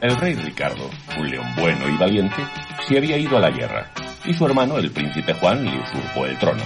El 0.00 0.16
rey 0.16 0.34
Ricardo, 0.34 0.88
un 1.18 1.30
león 1.30 1.46
bueno 1.56 1.86
y 1.86 1.96
valiente, 1.98 2.42
se 2.88 2.96
había 2.96 3.18
ido 3.18 3.36
a 3.36 3.40
la 3.40 3.50
guerra, 3.50 3.90
y 4.24 4.32
su 4.32 4.46
hermano, 4.46 4.78
el 4.78 4.90
príncipe 4.90 5.34
Juan, 5.34 5.62
le 5.62 5.78
usurpó 5.78 6.24
el 6.24 6.38
trono. 6.38 6.62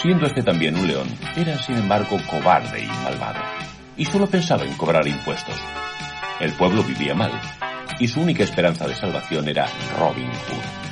Siendo 0.00 0.24
este 0.24 0.44
también 0.44 0.76
un 0.76 0.86
león, 0.86 1.08
era 1.36 1.58
sin 1.58 1.76
embargo 1.76 2.16
cobarde 2.30 2.84
y 2.84 2.86
malvado, 3.02 3.40
y 3.96 4.04
solo 4.04 4.28
pensaba 4.28 4.64
en 4.64 4.74
cobrar 4.74 5.08
impuestos. 5.08 5.56
El 6.38 6.52
pueblo 6.52 6.84
vivía 6.84 7.12
mal, 7.12 7.32
y 7.98 8.06
su 8.06 8.20
única 8.20 8.44
esperanza 8.44 8.86
de 8.86 8.94
salvación 8.94 9.48
era 9.48 9.66
Robin 9.98 10.30
Hood. 10.30 10.87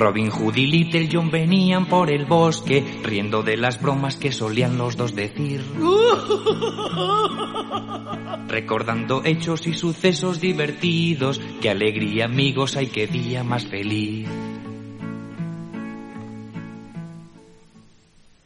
Robin 0.00 0.30
Hood 0.30 0.56
y 0.56 0.66
Little 0.66 1.08
John 1.12 1.30
venían 1.30 1.84
por 1.84 2.10
el 2.10 2.24
bosque, 2.24 2.82
riendo 3.04 3.42
de 3.42 3.58
las 3.58 3.82
bromas 3.82 4.16
que 4.16 4.32
solían 4.32 4.78
los 4.78 4.96
dos 4.96 5.14
decir. 5.14 5.60
Recordando 8.48 9.22
hechos 9.26 9.66
y 9.66 9.74
sucesos 9.74 10.40
divertidos, 10.40 11.38
qué 11.60 11.68
alegría 11.68 12.24
amigos 12.24 12.76
hay 12.76 12.86
que 12.86 13.08
día 13.08 13.44
más 13.44 13.66
feliz. 13.66 14.26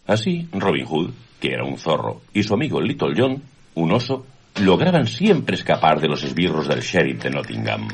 Así, 0.09 0.49
Robin 0.53 0.87
Hood, 0.87 1.13
que 1.39 1.53
era 1.53 1.65
un 1.65 1.79
zorro, 1.79 2.23
y 2.35 2.43
su 2.43 2.55
amigo 2.55 2.81
Little 2.81 3.15
John, 3.17 3.41
un 3.77 3.93
oso, 3.93 4.27
lograban 4.61 5.07
siempre 5.07 5.55
escapar 5.55 6.01
de 6.01 6.09
los 6.09 6.25
esbirros 6.25 6.67
del 6.67 6.81
sheriff 6.81 7.23
de 7.23 7.31
Nottingham. 7.31 7.87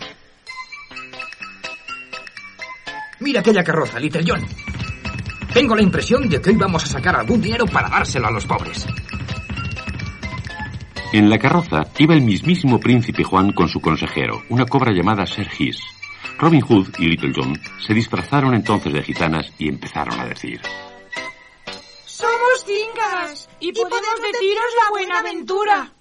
Mira 3.20 3.41
aquella 3.41 3.62
carroza, 3.62 4.01
Little 4.01 4.24
John. 4.27 4.47
Tengo 5.52 5.74
la 5.74 5.83
impresión 5.83 6.29
de 6.29 6.41
que 6.41 6.51
hoy 6.51 6.56
vamos 6.56 6.84
a 6.84 6.87
sacar 6.87 7.16
algún 7.16 7.41
dinero 7.41 7.66
para 7.66 7.88
dárselo 7.88 8.29
a 8.29 8.30
los 8.30 8.46
pobres. 8.46 8.87
En 11.12 11.29
la 11.29 11.38
carroza 11.38 11.88
iba 11.99 12.15
el 12.15 12.23
mismísimo 12.23 12.79
príncipe 12.79 13.24
Juan 13.24 13.52
con 13.52 13.68
su 13.68 13.80
consejero, 13.80 14.43
una 14.49 14.65
cobra 14.65 14.93
llamada 14.93 15.27
Sergis. 15.27 15.79
Robin 16.38 16.60
Hood 16.62 16.95
y 16.99 17.09
Little 17.09 17.32
John 17.35 17.60
se 17.85 17.93
disfrazaron 17.93 18.54
entonces 18.54 18.93
de 18.93 19.02
gitanas 19.02 19.52
y 19.59 19.68
empezaron 19.68 20.18
a 20.18 20.27
decir... 20.27 20.60
Somos 22.07 22.65
cingas 22.65 23.49
y, 23.59 23.73
podemos, 23.73 24.21
deciros 24.23 24.65
la 24.82 24.90
buena 24.90 25.18
aventura. 25.18 25.93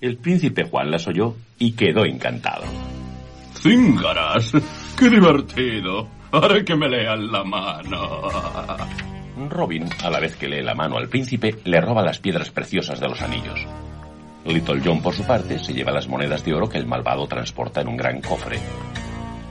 El 0.00 0.16
príncipe 0.16 0.64
Juan 0.64 0.90
las 0.90 1.06
oyó 1.08 1.34
y 1.58 1.72
quedó 1.72 2.04
encantado. 2.04 2.64
¡Cíngaras! 3.60 4.52
¡Qué 4.98 5.08
divertido! 5.08 6.08
Haré 6.32 6.64
que 6.64 6.74
me 6.74 6.88
lean 6.88 7.30
la 7.30 7.44
mano. 7.44 8.22
Robin, 9.48 9.88
a 10.02 10.10
la 10.10 10.18
vez 10.18 10.36
que 10.36 10.48
lee 10.48 10.62
la 10.62 10.74
mano 10.74 10.96
al 10.96 11.08
príncipe, 11.08 11.56
le 11.64 11.80
roba 11.80 12.02
las 12.02 12.18
piedras 12.18 12.50
preciosas 12.50 12.98
de 12.98 13.08
los 13.08 13.22
anillos. 13.22 13.64
Little 14.44 14.80
John, 14.84 15.00
por 15.00 15.14
su 15.14 15.24
parte, 15.24 15.58
se 15.58 15.72
lleva 15.72 15.92
las 15.92 16.08
monedas 16.08 16.44
de 16.44 16.52
oro 16.52 16.68
que 16.68 16.78
el 16.78 16.86
malvado 16.86 17.26
transporta 17.28 17.80
en 17.80 17.88
un 17.88 17.96
gran 17.96 18.20
cofre. 18.20 18.58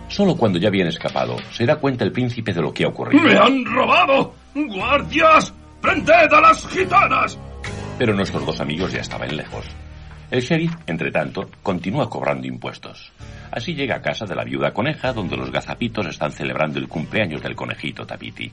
Solo 0.09 0.35
cuando 0.35 0.59
ya 0.59 0.69
viene 0.69 0.89
escapado, 0.89 1.37
se 1.51 1.65
da 1.65 1.77
cuenta 1.77 2.03
el 2.03 2.11
príncipe 2.11 2.53
de 2.53 2.61
lo 2.61 2.73
que 2.73 2.83
ha 2.83 2.89
ocurrido. 2.89 3.23
¡Me 3.23 3.37
han 3.37 3.63
robado! 3.65 4.33
¡Guardias! 4.53 5.53
¡Prended 5.81 6.33
a 6.33 6.41
las 6.41 6.67
gitanas! 6.67 7.39
Pero 7.97 8.13
nuestros 8.13 8.45
dos 8.45 8.59
amigos 8.59 8.91
ya 8.91 8.99
estaban 8.99 9.35
lejos. 9.35 9.65
El 10.29 10.41
sheriff, 10.41 10.73
entre 10.87 11.09
tanto, 11.09 11.49
continúa 11.63 12.09
cobrando 12.09 12.47
impuestos. 12.47 13.13
Así 13.49 13.73
llega 13.73 13.95
a 13.95 14.01
casa 14.01 14.25
de 14.25 14.35
la 14.35 14.43
viuda 14.43 14.73
coneja, 14.73 15.13
donde 15.13 15.37
los 15.37 15.51
gazapitos 15.51 16.05
están 16.07 16.33
celebrando 16.33 16.79
el 16.79 16.89
cumpleaños 16.89 17.41
del 17.41 17.55
conejito 17.55 18.05
Tapiti. 18.05 18.51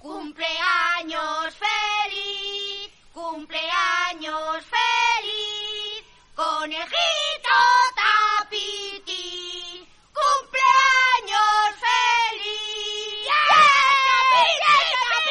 ¡Cumpleaños 0.00 1.54
feliz! 1.54 2.90
¡Cumpleaños 3.12 4.64
feliz! 4.64 6.04
¡Conejito 6.34 7.56
Tapiti! 7.94 9.86
¡Cumpleaños 10.12 11.70
feliz! 11.78 13.30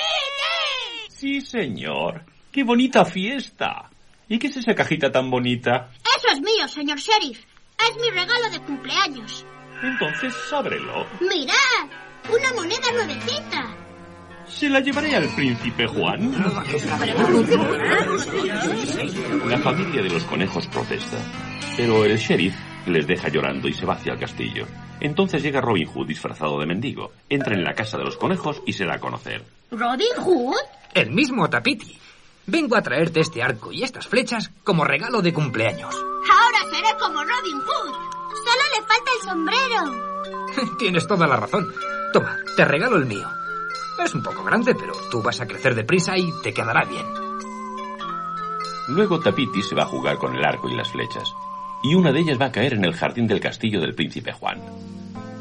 ¡Tapiti! 0.07 1.15
Sí, 1.17 1.41
señor. 1.41 2.23
¡Qué 2.49 2.63
bonita 2.63 3.03
fiesta! 3.03 3.89
¿Y 4.27 4.39
qué 4.39 4.47
es 4.47 4.57
esa 4.57 4.73
cajita 4.73 5.11
tan 5.11 5.29
bonita? 5.29 5.91
Eso 6.17 6.27
es 6.33 6.41
mío, 6.41 6.67
señor 6.67 6.97
sheriff. 6.97 7.43
Es 7.77 7.95
mi 8.01 8.09
regalo 8.09 8.49
de 8.49 8.59
cumpleaños. 8.59 9.45
Entonces 9.83 10.33
ábrelo. 10.51 11.05
Mirad, 11.19 11.89
una 12.33 12.53
moneda 12.53 12.91
nuevecita. 12.91 13.75
Se 14.47 14.69
la 14.69 14.79
llevaré 14.79 15.15
al 15.15 15.27
príncipe 15.29 15.85
Juan. 15.87 16.31
La 19.47 19.57
familia 19.59 20.01
de 20.01 20.09
los 20.09 20.23
conejos 20.23 20.67
protesta, 20.67 21.17
pero 21.75 22.05
el 22.05 22.17
sheriff 22.17 22.55
les 22.87 23.07
deja 23.07 23.29
llorando 23.29 23.67
y 23.67 23.73
se 23.73 23.85
va 23.85 23.95
hacia 23.95 24.13
el 24.13 24.19
castillo. 24.19 24.65
Entonces 25.01 25.43
llega 25.43 25.61
Robin 25.61 25.87
Hood 25.87 26.07
disfrazado 26.07 26.59
de 26.59 26.65
mendigo, 26.65 27.11
entra 27.29 27.53
en 27.53 27.63
la 27.63 27.73
casa 27.73 27.97
de 27.97 28.05
los 28.05 28.17
conejos 28.17 28.61
y 28.65 28.73
se 28.73 28.85
da 28.85 28.95
a 28.95 28.99
conocer. 28.99 29.43
¿Robin 29.71 30.15
Hood? 30.17 30.55
El 30.93 31.11
mismo 31.11 31.49
Tapiti. 31.49 31.99
Vengo 32.47 32.75
a 32.75 32.81
traerte 32.81 33.21
este 33.21 33.41
arco 33.41 33.71
y 33.71 33.83
estas 33.83 34.07
flechas 34.07 34.51
como 34.63 34.83
regalo 34.83 35.21
de 35.21 35.33
cumpleaños. 35.33 35.95
Ahora 35.95 36.59
seré 36.71 36.97
como 36.99 37.23
Robin 37.23 37.59
Hood. 37.59 37.93
Solo 38.43 38.63
le 38.75 38.85
falta 38.85 39.11
el 39.19 39.27
sombrero. 39.27 40.75
Tienes 40.79 41.07
toda 41.07 41.25
la 41.25 41.37
razón. 41.37 41.67
Toma, 42.13 42.37
te 42.55 42.65
regalo 42.65 42.97
el 42.97 43.07
mío. 43.07 43.27
Es 44.03 44.13
un 44.13 44.21
poco 44.21 44.43
grande, 44.43 44.75
pero 44.75 44.93
tú 45.09 45.23
vas 45.23 45.41
a 45.41 45.47
crecer 45.47 45.73
deprisa 45.73 46.17
y 46.17 46.31
te 46.43 46.53
quedará 46.53 46.85
bien. 46.85 47.05
Luego 48.89 49.19
Tapiti 49.19 49.63
se 49.63 49.73
va 49.73 49.83
a 49.83 49.87
jugar 49.87 50.17
con 50.17 50.35
el 50.35 50.45
arco 50.45 50.69
y 50.69 50.75
las 50.75 50.91
flechas, 50.91 51.33
y 51.81 51.95
una 51.95 52.11
de 52.11 52.19
ellas 52.19 52.39
va 52.39 52.47
a 52.47 52.51
caer 52.51 52.73
en 52.73 52.85
el 52.85 52.93
jardín 52.93 53.25
del 53.25 53.39
castillo 53.39 53.81
del 53.81 53.95
príncipe 53.95 54.31
Juan. 54.31 54.61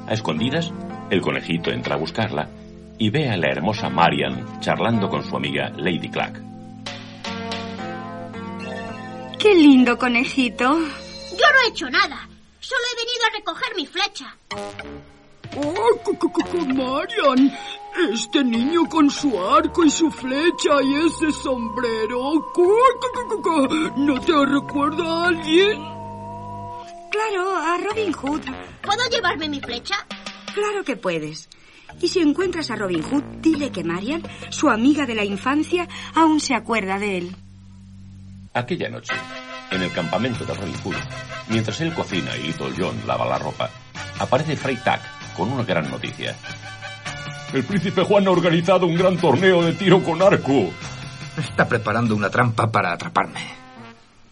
A 0.06 0.14
escondidas, 0.14 0.72
el 1.10 1.20
conejito 1.20 1.70
entra 1.70 1.96
a 1.96 1.98
buscarla 1.98 2.48
y 2.96 3.10
ve 3.10 3.28
a 3.28 3.36
la 3.36 3.48
hermosa 3.48 3.90
Marian 3.90 4.60
charlando 4.60 5.10
con 5.10 5.24
su 5.24 5.36
amiga 5.36 5.70
Lady 5.76 6.08
Clack. 6.08 6.53
¡Qué 9.44 9.54
lindo 9.54 9.98
conejito! 9.98 10.64
Yo 10.64 11.46
no 11.52 11.60
he 11.62 11.68
hecho 11.68 11.90
nada. 11.90 12.26
Solo 12.60 12.80
he 12.90 13.04
venido 13.04 13.26
a 13.26 13.30
recoger 13.36 13.76
mi 13.76 13.86
flecha. 13.86 14.34
¡Oh, 15.58 16.64
Marian! 16.72 17.52
Este 18.10 18.42
niño 18.42 18.88
con 18.88 19.10
su 19.10 19.38
arco 19.38 19.84
y 19.84 19.90
su 19.90 20.10
flecha 20.10 20.80
y 20.82 20.94
ese 20.94 21.30
sombrero. 21.30 22.42
¿No 23.98 24.18
te 24.22 24.46
recuerda 24.46 25.04
a 25.04 25.26
alguien? 25.28 25.76
Claro, 27.10 27.56
a 27.58 27.76
Robin 27.86 28.12
Hood. 28.14 28.40
¿Puedo 28.80 29.10
llevarme 29.10 29.50
mi 29.50 29.60
flecha? 29.60 30.06
Claro 30.54 30.82
que 30.84 30.96
puedes. 30.96 31.50
Y 32.00 32.08
si 32.08 32.20
encuentras 32.20 32.70
a 32.70 32.76
Robin 32.76 33.02
Hood, 33.02 33.24
dile 33.42 33.70
que 33.70 33.84
Marian, 33.84 34.22
su 34.48 34.70
amiga 34.70 35.04
de 35.04 35.14
la 35.14 35.24
infancia, 35.26 35.86
aún 36.14 36.40
se 36.40 36.54
acuerda 36.54 36.98
de 36.98 37.18
él. 37.18 37.36
Aquella 38.56 38.88
noche, 38.88 39.12
en 39.74 39.82
el 39.82 39.92
campamento 39.92 40.44
de 40.44 40.54
Robin 40.54 40.74
Hood, 40.82 40.96
mientras 41.48 41.80
él 41.80 41.92
cocina 41.94 42.36
y 42.36 42.48
Little 42.48 42.72
John 42.76 42.96
lava 43.06 43.26
la 43.26 43.38
ropa, 43.38 43.70
aparece 44.18 44.56
Frey 44.56 44.76
Tack 44.76 45.34
con 45.36 45.50
una 45.50 45.64
gran 45.64 45.90
noticia. 45.90 46.34
El 47.52 47.64
príncipe 47.64 48.02
Juan 48.02 48.26
ha 48.26 48.30
organizado 48.30 48.86
un 48.86 48.94
gran 48.94 49.16
torneo 49.16 49.62
de 49.62 49.72
tiro 49.74 50.02
con 50.02 50.20
arco. 50.22 50.70
Está 51.38 51.68
preparando 51.68 52.16
una 52.16 52.30
trampa 52.30 52.70
para 52.70 52.92
atraparme. 52.92 53.40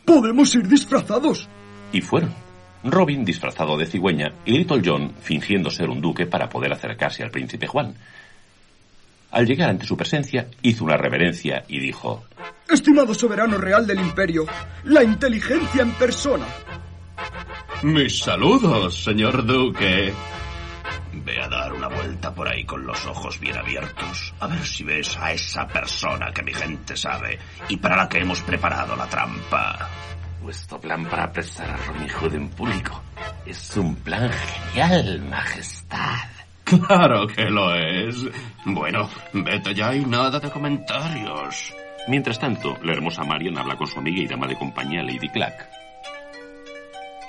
Podemos 0.05 0.55
ir 0.55 0.67
disfrazados. 0.67 1.49
Y 1.93 2.01
fueron. 2.01 2.35
Robin 2.85 3.25
disfrazado 3.25 3.77
de 3.77 3.87
cigüeña 3.87 4.33
y 4.45 4.59
Little 4.59 4.83
John 4.85 5.13
fingiendo 5.21 5.71
ser 5.71 5.89
un 5.89 6.01
duque 6.01 6.27
para 6.27 6.49
poder 6.49 6.73
acercarse 6.73 7.23
al 7.23 7.31
príncipe 7.31 7.69
Juan. 7.69 7.95
Al 9.31 9.47
llegar 9.47 9.71
ante 9.71 9.87
su 9.87 9.97
presencia, 9.97 10.49
hizo 10.63 10.85
una 10.85 10.97
reverencia 10.97 11.65
y 11.69 11.79
dijo... 11.79 12.25
Estimado 12.73 13.13
soberano 13.13 13.59
real 13.59 13.87
del 13.87 14.01
imperio, 14.01 14.47
la 14.85 15.05
inteligencia 15.05 15.83
en 15.83 15.91
persona. 15.93 16.47
Mis 17.83 18.21
saludos, 18.21 19.05
señor 19.05 19.45
duque. 19.45 20.11
Ve 21.13 21.43
a 21.43 21.49
dar 21.49 21.75
una 21.75 21.89
vuelta 21.89 22.35
por 22.35 22.49
ahí 22.49 22.65
con 22.65 22.87
los 22.87 23.05
ojos 23.05 23.39
bien 23.39 23.59
abiertos, 23.59 24.33
a 24.41 24.47
ver 24.47 24.65
si 24.65 24.85
ves 24.85 25.19
a 25.19 25.33
esa 25.33 25.69
persona 25.69 26.33
que 26.33 26.43
mi 26.43 26.55
gente 26.55 26.97
sabe 26.97 27.39
y 27.69 27.77
para 27.77 27.97
la 27.97 28.09
que 28.09 28.21
hemos 28.21 28.41
preparado 28.41 28.97
la 28.97 29.07
trampa. 29.07 29.91
Vuestro 30.41 30.81
plan 30.81 31.05
para 31.05 31.25
apresar 31.25 31.71
a 31.71 31.77
Robin 31.77 32.09
Hood 32.09 32.35
en 32.35 32.49
público 32.49 33.03
es 33.45 33.77
un 33.77 33.97
plan 33.97 34.31
genial, 34.31 35.21
Majestad. 35.29 36.31
Claro 36.65 37.27
que 37.27 37.45
lo 37.51 37.75
es. 37.75 38.17
Bueno, 38.65 39.11
vete 39.35 39.75
ya 39.75 39.95
y 39.95 40.07
nada 40.07 40.41
de 40.41 40.51
comentarios. 40.51 41.75
Mientras 42.09 42.39
tanto, 42.39 42.79
la 42.83 42.93
hermosa 42.93 43.25
Marian 43.25 43.59
habla 43.59 43.77
con 43.77 43.87
su 43.87 43.99
amiga 43.99 44.23
y 44.23 44.27
dama 44.27 44.47
de 44.47 44.57
compañía 44.57 45.03
Lady 45.03 45.29
Clack. 45.29 45.69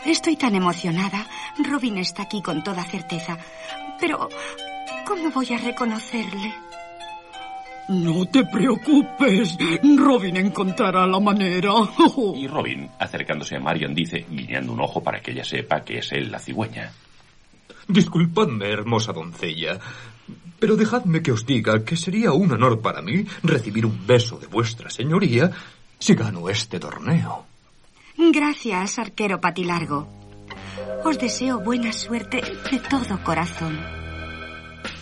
Estoy 0.06 0.36
tan 0.36 0.56
emocionada. 0.56 1.26
Robin 1.70 1.98
está 1.98 2.24
aquí 2.24 2.42
con 2.42 2.64
toda 2.64 2.84
certeza. 2.84 3.38
Pero, 4.00 4.28
¿cómo 5.06 5.30
voy 5.32 5.54
a 5.54 5.58
reconocerle? 5.58 6.54
No 7.90 8.26
te 8.26 8.46
preocupes. 8.46 9.58
Robin 9.98 10.38
encontrará 10.38 11.06
la 11.06 11.20
manera. 11.20 11.72
Y 12.36 12.48
Robin, 12.48 12.90
acercándose 13.00 13.56
a 13.56 13.60
Marian, 13.60 13.94
dice, 13.94 14.26
guiñando 14.30 14.74
un 14.74 14.82
ojo 14.82 15.02
para 15.02 15.22
que 15.22 15.32
ella 15.32 15.44
sepa 15.44 15.82
que 15.82 16.00
es 16.00 16.12
él 16.12 16.32
la 16.32 16.40
cigüeña. 16.40 16.92
Disculpadme, 17.88 18.72
hermosa 18.72 19.12
doncella, 19.12 19.80
pero 20.64 20.78
dejadme 20.78 21.22
que 21.22 21.34
os 21.34 21.46
diga 21.46 21.84
que 21.84 21.98
sería 21.98 22.32
un 22.32 22.54
honor 22.54 22.80
para 22.80 23.02
mí 23.02 23.26
recibir 23.44 23.86
un 23.86 24.08
beso 24.08 24.40
de 24.40 24.48
vuestra 24.48 24.90
señoría 24.90 25.52
si 26.00 26.16
gano 26.16 26.48
este 26.48 26.80
torneo. 26.80 27.46
Gracias, 28.16 28.98
arquero 28.98 29.42
patilargo. 29.42 30.08
Os 31.04 31.20
deseo 31.20 31.60
buena 31.60 31.92
suerte 31.92 32.38
de 32.72 32.80
todo 32.80 33.22
corazón. 33.26 33.78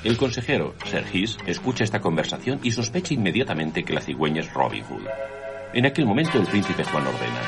El 0.04 0.18
consejero, 0.18 0.74
Sergis, 0.84 1.38
escucha 1.46 1.84
esta 1.84 2.02
conversación 2.02 2.60
y 2.64 2.72
sospecha 2.72 3.14
inmediatamente 3.14 3.84
que 3.84 3.94
la 3.94 4.02
cigüeña 4.02 4.42
es 4.42 4.52
Robin 4.52 4.84
Hood. 4.86 5.06
En 5.76 5.86
aquel 5.86 6.08
momento 6.08 6.40
el 6.40 6.48
príncipe 6.48 6.84
Juan 6.86 7.06
ordena. 7.06 7.42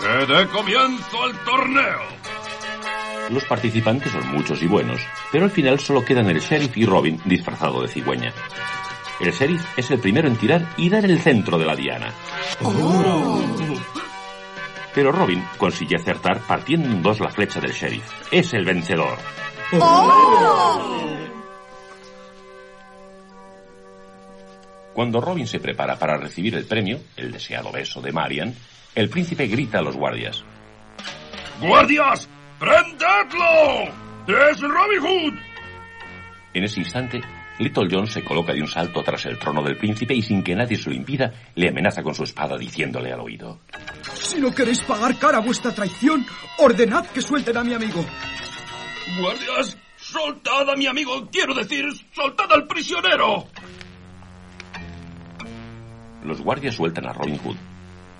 ¡Que 0.00 0.32
dé 0.32 0.48
comienzo 0.48 1.22
al 1.22 1.38
torneo! 1.44 2.33
Los 3.30 3.44
participantes 3.44 4.12
son 4.12 4.28
muchos 4.32 4.62
y 4.62 4.66
buenos, 4.66 5.00
pero 5.32 5.44
al 5.44 5.50
final 5.50 5.80
solo 5.80 6.04
quedan 6.04 6.28
el 6.28 6.40
sheriff 6.40 6.76
y 6.76 6.84
Robin 6.84 7.20
disfrazado 7.24 7.82
de 7.82 7.88
cigüeña. 7.88 8.32
El 9.20 9.32
sheriff 9.32 9.64
es 9.78 9.90
el 9.90 9.98
primero 9.98 10.28
en 10.28 10.36
tirar 10.36 10.66
y 10.76 10.88
dar 10.90 11.04
el 11.04 11.20
centro 11.20 11.56
de 11.58 11.64
la 11.64 11.74
diana. 11.74 12.12
Pero 14.94 15.12
Robin 15.12 15.42
consigue 15.56 15.96
acertar 15.96 16.40
partiendo 16.40 16.88
en 16.88 17.02
dos 17.02 17.20
la 17.20 17.30
flecha 17.30 17.60
del 17.60 17.72
sheriff. 17.72 18.04
Es 18.30 18.52
el 18.52 18.64
vencedor. 18.64 19.16
Cuando 24.92 25.20
Robin 25.20 25.46
se 25.46 25.58
prepara 25.58 25.96
para 25.96 26.16
recibir 26.16 26.54
el 26.54 26.66
premio, 26.66 27.00
el 27.16 27.32
deseado 27.32 27.72
beso 27.72 28.00
de 28.00 28.12
Marian, 28.12 28.54
el 28.94 29.08
príncipe 29.08 29.46
grita 29.46 29.78
a 29.78 29.82
los 29.82 29.96
guardias. 29.96 30.44
¡Guardias! 31.60 32.28
¡Prendedlo! 32.58 33.92
¡Es 34.26 34.60
Robin 34.60 35.00
Hood! 35.00 35.34
En 36.54 36.64
ese 36.64 36.80
instante, 36.80 37.20
Little 37.58 37.88
John 37.90 38.06
se 38.06 38.22
coloca 38.24 38.52
de 38.52 38.60
un 38.60 38.68
salto 38.68 39.02
tras 39.02 39.26
el 39.26 39.38
trono 39.38 39.62
del 39.62 39.76
príncipe 39.76 40.14
y 40.14 40.22
sin 40.22 40.42
que 40.42 40.54
nadie 40.54 40.76
se 40.76 40.88
lo 40.88 40.96
impida, 40.96 41.32
le 41.54 41.68
amenaza 41.68 42.02
con 42.02 42.14
su 42.14 42.24
espada 42.24 42.56
diciéndole 42.56 43.12
al 43.12 43.20
oído. 43.20 43.60
Si 44.12 44.40
no 44.40 44.52
queréis 44.52 44.80
pagar 44.82 45.18
cara 45.18 45.38
a 45.38 45.40
vuestra 45.40 45.74
traición, 45.74 46.24
ordenad 46.58 47.06
que 47.06 47.20
suelten 47.20 47.56
a 47.56 47.64
mi 47.64 47.74
amigo. 47.74 48.04
¡Guardias! 49.20 49.76
¡Soltad 49.96 50.70
a 50.70 50.76
mi 50.76 50.86
amigo! 50.86 51.28
Quiero 51.30 51.54
decir, 51.54 51.84
soltad 52.12 52.50
al 52.52 52.66
prisionero. 52.66 53.46
Los 56.24 56.40
guardias 56.40 56.74
sueltan 56.74 57.06
a 57.06 57.12
Robin 57.12 57.38
Hood. 57.38 57.56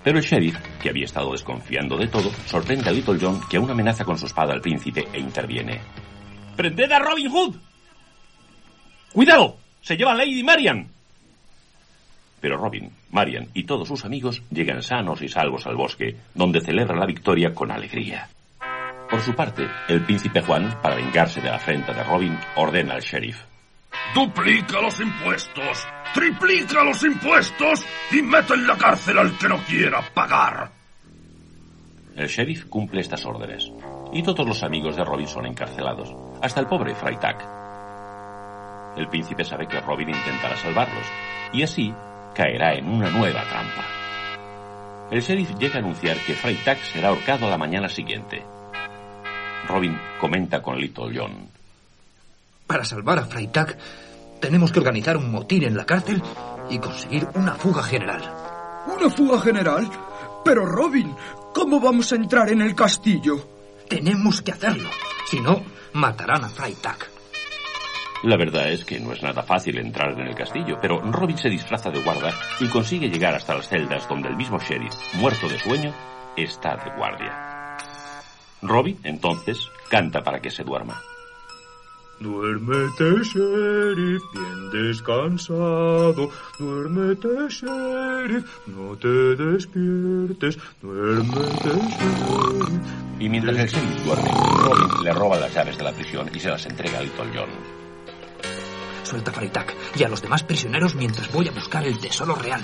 Pero 0.05 0.19
el 0.19 0.25
sheriff, 0.25 0.59
que 0.83 0.91
había 0.91 1.07
estado 1.07 1.33
desconfiando 1.33 1.97
de 1.97 2.09
todo, 2.09 2.31
sorprende 2.45 2.91
a 2.91 2.93
Little 2.93 3.19
John 3.19 3.41
que 3.49 3.57
aún 3.57 3.71
amenaza 3.71 4.05
con 4.05 4.19
su 4.19 4.27
espada 4.27 4.53
al 4.53 4.61
príncipe 4.61 5.09
e 5.11 5.19
interviene. 5.19 5.81
¡Prended 6.55 6.93
a 6.93 6.99
Robin 6.99 7.31
Hood! 7.31 7.57
¡Cuidado! 9.15 9.57
¡Se 9.81 9.97
lleva 9.97 10.13
a 10.13 10.15
Lady 10.15 10.43
Marian! 10.43 10.89
Pero 12.41 12.59
Robin, 12.59 12.91
Marian 13.11 13.49
y 13.55 13.65
todos 13.65 13.89
sus 13.89 14.05
amigos 14.05 14.43
llegan 14.51 14.83
sanos 14.83 15.23
y 15.23 15.29
salvos 15.29 15.67
al 15.67 15.77
bosque, 15.77 16.17
donde 16.35 16.61
celebran 16.61 17.01
la 17.01 17.07
victoria 17.07 17.55
con 17.55 17.71
alegría. 17.71 18.29
Por 19.09 19.21
su 19.21 19.35
parte, 19.35 19.67
el 19.89 20.05
príncipe 20.05 20.43
Juan, 20.43 20.79
para 20.83 20.97
vengarse 20.97 21.41
de 21.41 21.49
la 21.49 21.57
afrenta 21.57 21.95
de 21.95 22.05
Robin, 22.05 22.39
ordena 22.57 22.95
al 22.95 23.01
sheriff. 23.01 23.54
Duplica 24.13 24.81
los 24.81 25.01
impuestos, 25.01 25.87
triplica 26.13 26.85
los 26.85 27.03
impuestos 27.03 27.85
y 28.13 28.23
mete 28.23 28.55
en 28.55 28.67
la 28.67 28.77
cárcel 28.77 29.19
al 29.19 29.39
que 29.39 29.49
no 29.49 29.59
quiera 29.65 30.03
pagar. 30.13 30.71
El 32.17 32.29
sheriff 32.29 32.67
cumple 32.67 33.01
estas 33.01 33.25
órdenes, 33.25 33.73
y 34.13 34.23
todos 34.23 34.47
los 34.47 34.63
amigos 34.63 34.95
de 34.95 35.05
Robin 35.05 35.27
son 35.27 35.47
encarcelados, 35.47 36.15
hasta 36.43 36.61
el 36.61 36.67
pobre 36.67 36.95
Freitag. 36.95 37.39
El 38.97 39.09
príncipe 39.09 39.45
sabe 39.45 39.67
que 39.67 39.81
Robin 39.81 40.11
intentará 40.11 40.57
salvarlos, 40.57 41.07
y 41.53 41.63
así 41.63 41.93
caerá 42.35 42.75
en 42.75 42.89
una 42.89 43.11
nueva 43.11 43.43
trampa. 43.43 43.85
El 45.11 45.21
sheriff 45.21 45.59
llega 45.59 45.77
a 45.77 45.79
anunciar 45.79 46.17
que 46.19 46.35
Freitag 46.35 46.79
será 46.79 47.09
ahorcado 47.09 47.51
la 47.51 47.59
mañana 47.59 47.89
siguiente. 47.89 48.45
Robin 49.67 49.99
comenta 50.21 50.63
con 50.63 50.79
Little 50.79 51.13
John. 51.15 51.49
Para 52.67 52.85
salvar 52.85 53.19
a 53.19 53.25
Freitag, 53.27 53.77
tenemos 54.41 54.73
que 54.73 54.79
organizar 54.79 55.17
un 55.17 55.31
motín 55.31 55.65
en 55.65 55.77
la 55.77 55.85
cárcel 55.85 56.23
y 56.71 56.79
conseguir 56.79 57.29
una 57.35 57.55
fuga 57.55 57.83
general. 57.83 58.23
¿Una 58.87 59.11
fuga 59.11 59.41
general? 59.41 59.89
Pero 60.45 60.65
Robin, 60.65 61.15
¿cómo 61.55 61.79
vamos 61.79 62.13
a 62.13 62.17
entrar 62.17 62.49
en 62.51 62.63
el 62.63 62.75
castillo? 62.75 63.49
Tenemos 63.89 64.41
que 64.43 64.53
hacerlo. 64.53 64.89
Si 65.27 65.41
no, 65.41 65.63
matarán 65.93 66.45
a 66.45 66.49
Freitag. 66.49 66.99
La 68.23 68.39
verdad 68.39 68.71
es 68.71 68.87
que 68.87 68.99
no 68.99 69.13
es 69.13 69.23
nada 69.23 69.43
fácil 69.43 69.79
entrar 69.79 70.19
en 70.19 70.27
el 70.27 70.35
castillo, 70.35 70.79
pero 70.81 71.01
Robin 71.01 71.37
se 71.37 71.51
disfraza 71.51 71.91
de 71.91 72.03
guarda 72.03 72.33
y 72.59 72.69
consigue 72.69 73.11
llegar 73.11 73.35
hasta 73.35 73.55
las 73.55 73.69
celdas 73.69 74.09
donde 74.09 74.29
el 74.29 74.37
mismo 74.37 74.59
sheriff, 74.59 74.95
muerto 75.15 75.47
de 75.47 75.59
sueño, 75.59 75.93
está 76.35 76.77
de 76.77 76.91
guardia. 76.97 77.77
Robin, 78.63 78.99
entonces, 79.05 79.69
canta 79.91 80.23
para 80.23 80.41
que 80.41 80.51
se 80.51 80.65
duerma. 80.65 81.03
Duérmete, 82.25 83.23
sheriff, 83.23 84.23
bien 84.33 84.71
descansado. 84.71 86.31
Duérmete, 86.59 87.29
sheriff, 87.51 88.47
no 88.67 88.97
te 88.97 89.37
despiertes. 89.37 90.57
Duérmete, 90.81 91.69
sheriff. 91.69 93.21
Y 93.21 93.29
mientras 93.29 93.59
el 93.59 93.69
sheriff 93.69 94.05
duerme, 94.07 94.31
Robin 94.31 95.05
le 95.05 95.13
roba 95.13 95.37
las 95.37 95.53
llaves 95.53 95.77
de 95.77 95.85
la 95.85 95.93
prisión 95.93 96.31
y 96.35 96.41
se 96.41 96.49
las 96.49 96.65
entrega 96.65 96.99
a 96.99 97.03
Little 97.03 97.31
John. 97.35 97.51
Suelta 99.03 99.31
a 99.31 99.35
Freitag 99.35 99.75
y 99.95 100.03
a 100.05 100.09
los 100.09 100.23
demás 100.23 100.43
prisioneros 100.45 100.95
mientras 100.95 101.31
voy 101.31 101.47
a 101.49 101.53
buscar 101.53 101.87
el 101.87 101.99
tesoro 101.99 102.37
real. 102.37 102.63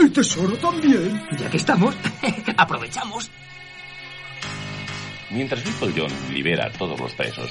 ¿El 0.00 0.12
tesoro 0.12 0.56
también? 0.56 1.20
Ya 1.36 1.50
que 1.50 1.56
estamos, 1.56 1.96
aprovechamos. 2.56 3.28
Mientras 5.32 5.66
Little 5.66 6.00
John 6.00 6.32
libera 6.32 6.66
a 6.66 6.70
todos 6.70 6.98
los 7.00 7.12
presos, 7.14 7.50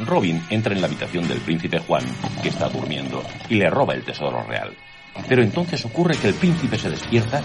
Robin 0.00 0.42
entra 0.50 0.74
en 0.74 0.80
la 0.80 0.86
habitación 0.86 1.28
del 1.28 1.40
príncipe 1.40 1.78
Juan, 1.78 2.04
que 2.42 2.48
está 2.48 2.68
durmiendo, 2.68 3.22
y 3.48 3.56
le 3.56 3.70
roba 3.70 3.94
el 3.94 4.04
tesoro 4.04 4.42
real. 4.44 4.76
Pero 5.28 5.42
entonces 5.42 5.84
ocurre 5.84 6.16
que 6.16 6.28
el 6.28 6.34
príncipe 6.34 6.78
se 6.78 6.90
despierta. 6.90 7.42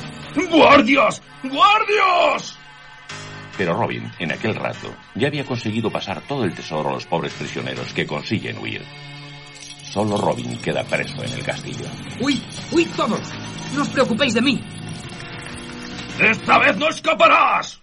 ¡Guardias! 0.50 1.22
¡Guardias! 1.44 2.58
Pero 3.58 3.74
Robin, 3.74 4.12
en 4.20 4.32
aquel 4.32 4.56
rato, 4.56 4.96
ya 5.16 5.28
había 5.28 5.44
conseguido 5.44 5.90
pasar 5.90 6.22
todo 6.22 6.44
el 6.44 6.54
tesoro 6.54 6.90
a 6.90 6.94
los 6.94 7.06
pobres 7.06 7.34
prisioneros 7.34 7.92
que 7.94 8.06
consiguen 8.06 8.58
huir. 8.60 8.84
Solo 9.84 10.18
Robin 10.18 10.58
queda 10.60 10.84
preso 10.84 11.24
en 11.24 11.34
el 11.34 11.44
castillo. 11.44 11.86
¡Uy! 12.22 12.44
¡Uy 12.72 12.86
todos! 12.86 13.22
No 13.74 13.82
os 13.82 13.90
preocupéis 13.90 14.34
de 14.34 14.42
mí. 14.42 14.64
¡Esta 16.20 16.60
vez 16.60 16.78
no 16.78 16.90
escaparás! 16.90 17.80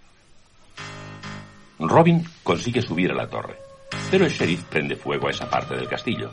Robin 1.79 2.23
consigue 2.43 2.81
subir 2.81 3.11
a 3.11 3.15
la 3.15 3.27
torre, 3.27 3.57
el 4.23 4.31
sheriff 4.31 4.63
prende 4.63 4.95
fuego 4.95 5.27
a 5.27 5.31
esa 5.31 5.49
parte 5.49 5.75
del 5.75 5.87
castillo. 5.87 6.31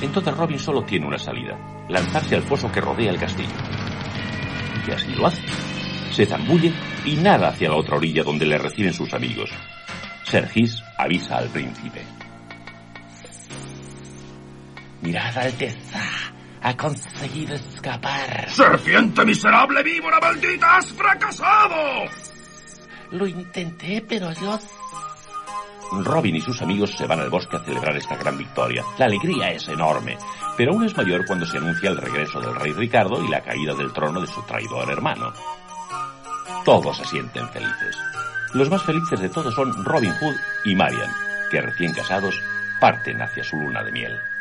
Entonces 0.00 0.36
Robin 0.36 0.58
solo 0.58 0.82
tiene 0.82 1.06
una 1.06 1.18
salida, 1.18 1.58
lanzarse 1.88 2.36
al 2.36 2.42
foso 2.42 2.70
que 2.70 2.80
rodea 2.80 3.10
el 3.10 3.18
castillo. 3.18 3.54
Y 4.86 4.90
así 4.90 5.14
lo 5.14 5.26
hace. 5.26 5.42
Se 6.12 6.26
zambulle 6.26 6.72
y 7.04 7.16
nada 7.16 7.48
hacia 7.48 7.68
la 7.68 7.76
otra 7.76 7.96
orilla 7.96 8.22
donde 8.22 8.46
le 8.46 8.58
reciben 8.58 8.92
sus 8.92 9.12
amigos. 9.14 9.50
Sergis 10.24 10.82
avisa 10.96 11.38
al 11.38 11.48
príncipe. 11.48 12.02
Mirad, 15.02 15.36
Alteza. 15.36 16.02
Ha 16.62 16.76
conseguido 16.76 17.54
escapar. 17.54 18.48
¡Serpiente 18.48 19.22
miserable, 19.24 19.82
víbora 19.82 20.18
maldita! 20.18 20.76
¡Has 20.76 20.92
fracasado! 20.92 22.08
Lo 23.10 23.26
intenté, 23.26 24.02
pero 24.08 24.32
yo... 24.32 24.58
Robin 26.02 26.36
y 26.36 26.40
sus 26.40 26.62
amigos 26.62 26.92
se 26.96 27.06
van 27.06 27.20
al 27.20 27.28
bosque 27.28 27.56
a 27.56 27.60
celebrar 27.62 27.94
esta 27.94 28.16
gran 28.16 28.38
victoria. 28.38 28.82
La 28.96 29.04
alegría 29.04 29.50
es 29.50 29.68
enorme, 29.68 30.16
pero 30.56 30.72
aún 30.72 30.84
es 30.84 30.96
mayor 30.96 31.26
cuando 31.26 31.44
se 31.44 31.58
anuncia 31.58 31.90
el 31.90 31.98
regreso 31.98 32.40
del 32.40 32.54
rey 32.54 32.72
Ricardo 32.72 33.22
y 33.22 33.28
la 33.28 33.42
caída 33.42 33.74
del 33.74 33.92
trono 33.92 34.22
de 34.22 34.26
su 34.26 34.40
traidor 34.42 34.90
hermano. 34.90 35.34
Todos 36.64 36.96
se 36.96 37.04
sienten 37.04 37.46
felices. 37.50 37.98
Los 38.54 38.70
más 38.70 38.82
felices 38.82 39.20
de 39.20 39.28
todos 39.28 39.54
son 39.54 39.84
Robin 39.84 40.12
Hood 40.12 40.36
y 40.64 40.74
Marian, 40.74 41.10
que 41.50 41.60
recién 41.60 41.92
casados 41.92 42.40
parten 42.80 43.20
hacia 43.20 43.44
su 43.44 43.56
luna 43.56 43.82
de 43.82 43.92
miel. 43.92 44.33